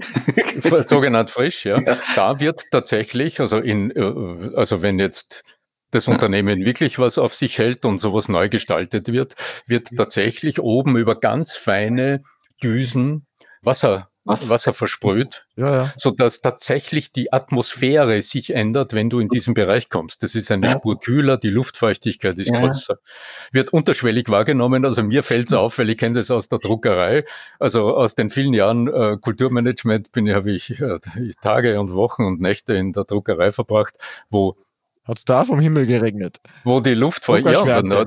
[0.88, 1.80] sogenannt frisch, ja.
[2.14, 4.02] Da wird tatsächlich, also in äh,
[4.54, 5.42] also wenn jetzt
[5.90, 9.34] das Unternehmen wirklich was auf sich hält und sowas neu gestaltet wird,
[9.66, 12.22] wird tatsächlich oben über ganz feine
[12.62, 13.26] Düsen
[13.62, 14.48] Wasser was?
[14.48, 15.92] Wasser versprüht, ja, ja.
[15.96, 20.22] so dass tatsächlich die Atmosphäre sich ändert, wenn du in diesen Bereich kommst.
[20.22, 20.72] Das ist eine ja.
[20.72, 22.60] Spur kühler, die Luftfeuchtigkeit ist ja.
[22.60, 22.96] größer.
[23.52, 24.84] Wird unterschwellig wahrgenommen.
[24.84, 27.24] Also mir fällt es auf, weil ich kenne das aus der Druckerei.
[27.58, 30.98] Also aus den vielen Jahren äh, Kulturmanagement bin habe ich äh,
[31.42, 33.96] Tage und Wochen und Nächte in der Druckerei verbracht,
[34.30, 34.56] wo
[35.04, 36.40] Hat's da vom Himmel geregnet?
[36.64, 38.06] Wo die Luftfeuchtigkeit, ja,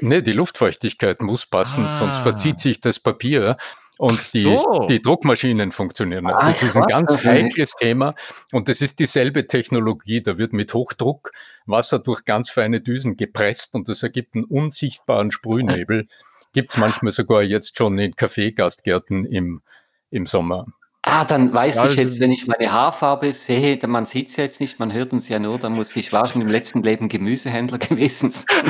[0.00, 1.98] nee, die Luftfeuchtigkeit muss passen, ah.
[1.98, 3.56] sonst verzieht sich das Papier
[3.98, 4.82] und so.
[4.82, 6.26] die, die Druckmaschinen funktionieren.
[6.26, 8.14] Ach, das ist ein ganz heikles Thema
[8.52, 10.22] und das ist dieselbe Technologie.
[10.22, 11.32] Da wird mit Hochdruck
[11.66, 16.06] Wasser durch ganz feine Düsen gepresst und das ergibt einen unsichtbaren Sprühnebel.
[16.52, 19.62] Gibt es manchmal sogar jetzt schon in Kaffeegastgärten im,
[20.10, 20.66] im Sommer.
[21.10, 24.44] Ah, dann weiß ja, ich jetzt, wenn ich meine Haarfarbe sehe, man sieht es ja
[24.44, 27.78] jetzt nicht, man hört uns ja nur, dann muss ich wahrscheinlich im letzten Leben Gemüsehändler
[27.78, 28.66] gewesen sein.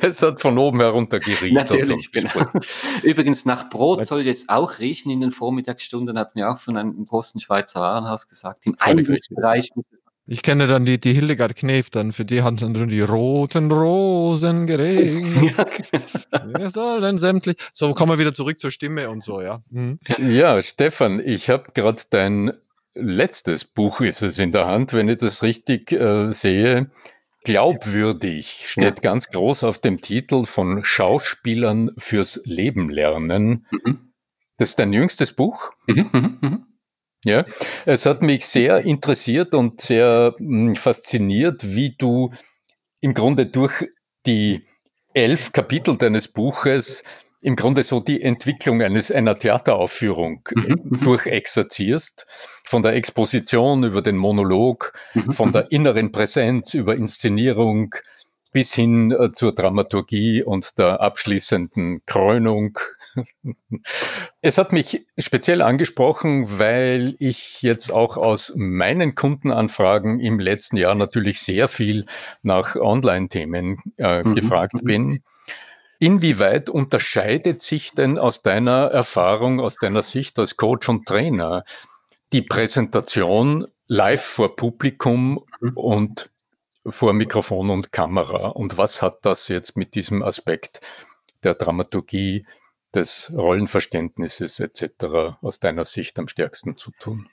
[0.00, 1.54] es hat von oben herunter geriecht.
[1.54, 2.30] Natürlich, genau.
[3.02, 7.04] Übrigens, nach Brot soll jetzt auch riechen in den Vormittagsstunden, hat mir auch von einem
[7.04, 8.64] großen Schweizer Warenhaus gesagt.
[8.66, 12.56] Im Eingangsbereich muss es ich kenne dann die, die Hildegard Knef, dann für die haben
[12.56, 15.54] dann die roten Rosen geregnet.
[16.58, 17.56] Wir sollen sämtlich.
[17.72, 19.60] So, kommen wir wieder zurück zur Stimme und so, ja.
[19.70, 19.98] Mhm.
[20.18, 22.52] Ja, Stefan, ich habe gerade dein
[22.94, 26.90] letztes Buch ist es in der Hand, wenn ich das richtig äh, sehe.
[27.44, 29.02] Glaubwürdig steht ja.
[29.02, 33.66] ganz groß auf dem Titel von Schauspielern fürs Leben lernen.
[33.70, 34.12] Mhm.
[34.56, 35.72] Das ist dein jüngstes Buch.
[35.86, 36.66] Mhm, mh, mh.
[37.24, 37.44] Ja,
[37.86, 42.32] es hat mich sehr interessiert und sehr mh, hm, fasziniert, wie du
[43.00, 43.88] im Grunde durch
[44.26, 44.62] die
[45.14, 47.02] elf Kapitel deines Buches
[47.44, 50.80] im Grunde so die Entwicklung eines, einer Theateraufführung mhm.
[50.82, 51.00] mhm.
[51.00, 52.26] durchexerzierst.
[52.66, 55.32] Von der Exposition über den Monolog, mhm.
[55.32, 55.68] von der mhm.
[55.70, 57.94] inneren Präsenz über Inszenierung
[58.52, 62.78] bis hin äh, zur Dramaturgie und der abschließenden Krönung
[64.40, 70.94] es hat mich speziell angesprochen, weil ich jetzt auch aus meinen Kundenanfragen im letzten Jahr
[70.94, 72.06] natürlich sehr viel
[72.42, 74.34] nach Online-Themen äh, mhm.
[74.34, 74.86] gefragt mhm.
[74.86, 75.22] bin.
[75.98, 81.64] Inwieweit unterscheidet sich denn aus deiner Erfahrung, aus deiner Sicht als Coach und Trainer
[82.32, 85.76] die Präsentation live vor Publikum mhm.
[85.76, 86.30] und
[86.86, 88.48] vor Mikrofon und Kamera?
[88.48, 90.80] Und was hat das jetzt mit diesem Aspekt
[91.42, 92.46] der Dramaturgie
[92.94, 95.36] des Rollenverständnisses etc.
[95.42, 97.28] aus deiner Sicht am stärksten zu tun?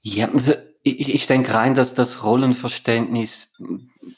[0.00, 3.54] Ja, also ich, ich denke rein, dass das Rollenverständnis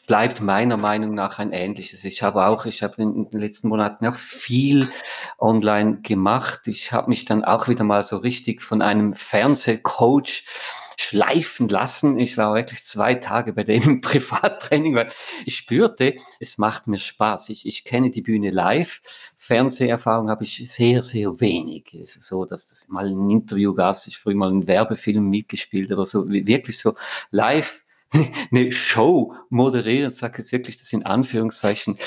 [0.07, 2.05] bleibt meiner Meinung nach ein ähnliches.
[2.05, 4.89] Ich habe auch, ich habe in den letzten Monaten auch viel
[5.39, 6.69] online gemacht.
[6.69, 10.45] Ich habe mich dann auch wieder mal so richtig von einem Fernsehcoach
[10.97, 12.19] schleifen lassen.
[12.19, 15.11] Ich war wirklich zwei Tage bei dem Privattraining, weil
[15.45, 17.49] ich spürte, es macht mir Spaß.
[17.51, 19.01] Ich, ich kenne die Bühne live.
[19.37, 21.95] Fernseherfahrung habe ich sehr, sehr wenig.
[21.95, 25.93] Es ist so, dass das mal ein Interview gab, ich früher mal einen Werbefilm mitgespielt,
[25.93, 26.95] aber so wirklich so
[27.31, 27.85] live
[28.51, 31.99] eine Show moderieren, sage jetzt wirklich das in Anführungszeichen.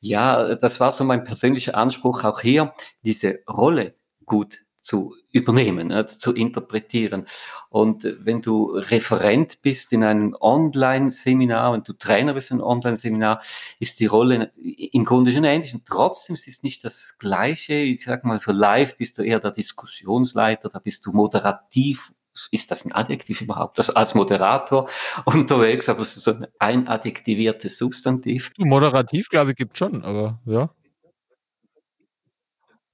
[0.00, 6.16] Ja, das war so mein persönlicher Anspruch auch hier, diese Rolle gut zu übernehmen, also
[6.16, 7.26] zu interpretieren.
[7.68, 13.42] Und wenn du Referent bist in einem Online-Seminar, wenn du Trainer bist in einem Online-Seminar,
[13.80, 15.74] ist die Rolle im Grunde schon ähnlich.
[15.74, 17.74] Und trotzdem ist es nicht das Gleiche.
[17.74, 22.12] Ich sag mal so live bist du eher der Diskussionsleiter, da bist du moderativ
[22.50, 23.78] ist das ein Adjektiv überhaupt?
[23.78, 24.88] Das als Moderator
[25.24, 28.50] unterwegs, aber es ist so ein adjektiviertes Substantiv.
[28.58, 30.68] Moderativ, glaube ich, gibt schon, aber ja.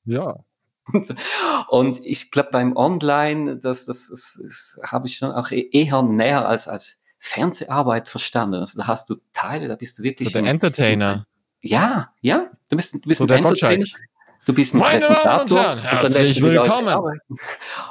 [0.05, 0.44] Ja.
[1.68, 6.03] Und ich glaube, beim Online, das, das, das, das habe ich schon auch e-, eher
[6.03, 8.57] näher als, als Fernseharbeit verstanden.
[8.57, 10.31] Also da hast du Teile, da bist du wirklich.
[10.31, 11.26] So der Entertainer.
[11.61, 12.50] Ja, ja.
[12.70, 13.79] Du bist, du bist so ein Entertainer.
[13.79, 14.11] Gottschalk.
[14.46, 15.59] Du bist ein Meine Präsentator.
[15.59, 17.20] Damen und Herren, herzlich willkommen.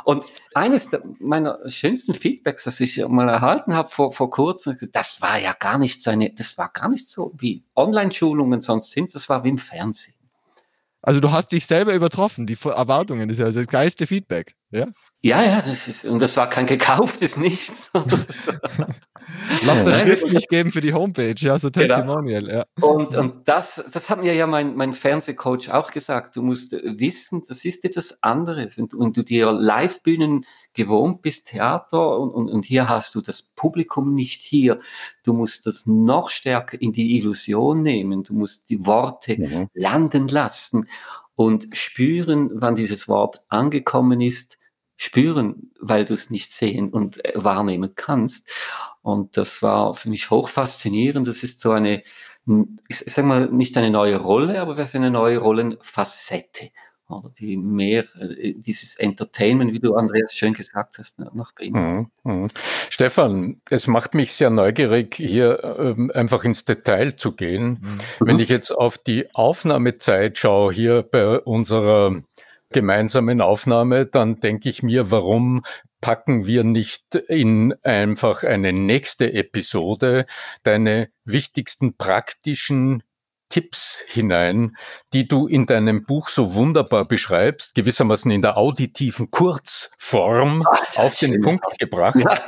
[0.03, 5.39] Und eines meiner schönsten Feedbacks, das ich mal erhalten habe vor, vor kurzem, das war
[5.39, 9.29] ja gar nicht so eine, das war gar nicht so wie Online-Schulungen sonst sind, das
[9.29, 10.15] war wie im Fernsehen.
[11.01, 14.87] Also du hast dich selber übertroffen, die Erwartungen, das ist ja das geilste Feedback, ja?
[15.21, 17.91] Ja, ja, das ist, und das war kein gekauftes Nichts.
[19.65, 21.87] Lass das schriftlich geben für die Homepage, ja, so Genau.
[21.95, 22.63] Testimonial, ja.
[22.81, 26.35] Und, und das, das hat mir ja mein, mein Fernsehcoach auch gesagt.
[26.35, 28.75] Du musst wissen, das ist etwas anderes.
[28.75, 33.41] Du, wenn du dir Live-Bühnen gewohnt bist, Theater, und, und, und hier hast du das
[33.41, 34.79] Publikum nicht hier.
[35.23, 38.23] Du musst das noch stärker in die Illusion nehmen.
[38.23, 39.67] Du musst die Worte Mhm.
[39.73, 40.87] landen lassen
[41.35, 44.58] und spüren, wann dieses Wort angekommen ist.
[45.01, 48.51] Spüren, weil du es nicht sehen und äh, wahrnehmen kannst.
[49.01, 51.25] Und das war für mich hoch faszinierend.
[51.25, 52.03] Das ist so eine,
[52.89, 56.71] ich sag mal, nicht eine neue Rolle, aber ist eine neue Rollenfacette.
[57.07, 62.09] Oder die mehr äh, dieses Entertainment, wie du Andreas schön gesagt hast, noch beinhaltet.
[62.25, 62.47] Mhm, mhm.
[62.89, 67.79] Stefan, es macht mich sehr neugierig, hier ähm, einfach ins Detail zu gehen.
[68.19, 72.21] Wenn ich jetzt auf die Aufnahmezeit schaue, hier bei unserer
[72.71, 75.63] gemeinsamen Aufnahme, dann denke ich mir, warum
[76.01, 80.25] packen wir nicht in einfach eine nächste Episode
[80.63, 83.03] deine wichtigsten praktischen
[83.49, 84.77] Tipps hinein,
[85.11, 91.17] die du in deinem Buch so wunderbar beschreibst, gewissermaßen in der auditiven Kurzform das auf
[91.17, 91.41] den.
[91.41, 92.39] Punkt gebracht Ja.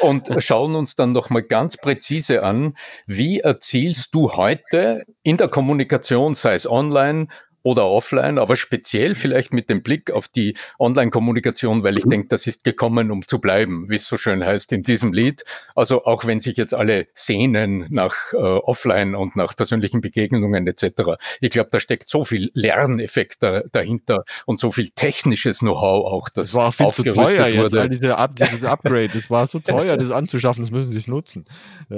[0.00, 2.74] und schauen uns dann nochmal ganz präzise an,
[3.06, 7.28] wie erzielst du heute in der Kommunikation, sei es online
[7.62, 12.46] oder offline, aber speziell vielleicht mit dem Blick auf die Online-Kommunikation, weil ich denke, das
[12.46, 15.44] ist gekommen, um zu bleiben, wie es so schön heißt in diesem Lied.
[15.74, 21.12] Also auch wenn sich jetzt alle sehnen nach äh, Offline und nach persönlichen Begegnungen etc.
[21.40, 26.28] Ich glaube, da steckt so viel Lerneffekt da, dahinter und so viel technisches Know-how auch,
[26.28, 27.80] das Das war viel zu aufgerüstet teuer jetzt, wurde.
[27.82, 31.44] all diese Up dieses Upgrade, das war so teuer, das anzuschaffen, das müssen sie nutzen.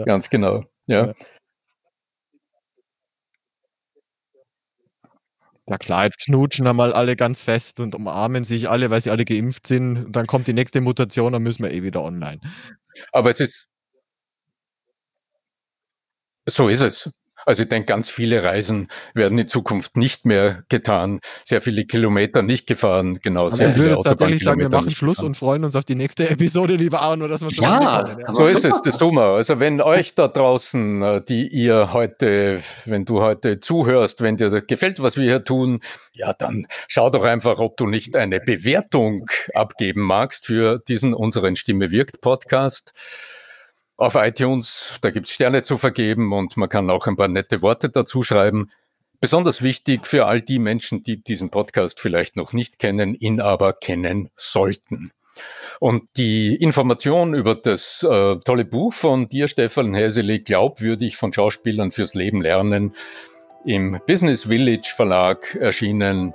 [0.04, 0.64] Ganz genau.
[0.86, 1.06] Ja.
[1.06, 1.14] Ja.
[5.68, 9.24] Ja klar, jetzt knutschen einmal alle ganz fest und umarmen sich alle, weil sie alle
[9.24, 10.06] geimpft sind.
[10.06, 12.40] Und dann kommt die nächste Mutation, dann müssen wir eh wieder online.
[13.12, 13.68] Aber es ist,
[16.46, 17.10] so ist es.
[17.46, 22.42] Also ich denke, ganz viele Reisen werden in Zukunft nicht mehr getan, sehr viele Kilometer
[22.42, 25.26] nicht gefahren, genau, Aber sehr ich viele würde tatsächlich sagen, wir machen Schluss gefahren.
[25.28, 28.46] und freuen uns auf die nächste Episode, lieber Arno, dass wir zum Ja, aber So
[28.46, 29.34] ist so es, das tun wir.
[29.34, 34.50] Also wenn euch da draußen, äh, die ihr heute, wenn du heute zuhörst, wenn dir
[34.50, 35.80] das gefällt, was wir hier tun,
[36.14, 41.56] ja, dann schau doch einfach, ob du nicht eine Bewertung abgeben magst für diesen unseren
[41.56, 42.92] Stimme wirkt Podcast.
[43.96, 47.90] Auf iTunes, da gibt's Sterne zu vergeben und man kann auch ein paar nette Worte
[47.90, 48.70] dazu schreiben.
[49.20, 53.72] Besonders wichtig für all die Menschen, die diesen Podcast vielleicht noch nicht kennen, ihn aber
[53.72, 55.12] kennen sollten.
[55.78, 61.92] Und die Information über das äh, tolle Buch von dir, Stefan Häseli, glaubwürdig von Schauspielern
[61.92, 62.94] fürs Leben lernen,
[63.64, 66.34] im Business Village Verlag erschienen.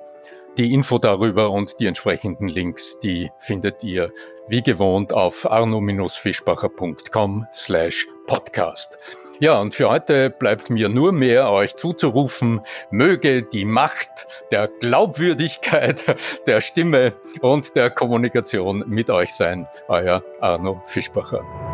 [0.58, 4.12] Die Info darüber und die entsprechenden Links, die findet ihr
[4.48, 8.98] wie gewohnt auf arno-fischbacher.com slash podcast.
[9.40, 14.10] Ja, und für heute bleibt mir nur mehr, euch zuzurufen, möge die Macht
[14.50, 16.16] der Glaubwürdigkeit,
[16.48, 19.68] der Stimme und der Kommunikation mit euch sein.
[19.88, 21.67] Euer Arno Fischbacher.